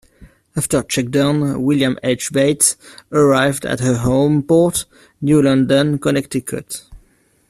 After 0.55 0.83
shakedown, 0.89 1.61
"William 1.61 1.95
H. 2.01 2.31
Bates" 2.31 2.75
arrived 3.11 3.67
at 3.67 3.81
her 3.81 3.97
home 3.97 4.41
port, 4.41 4.85
New 5.21 5.43
London, 5.43 5.99
Connecticut. 5.99 6.81